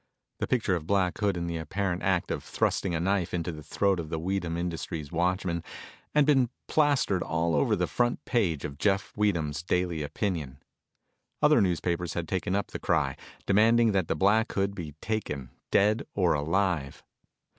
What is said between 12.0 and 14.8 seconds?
had taken up the cry, demanding that the Black Hood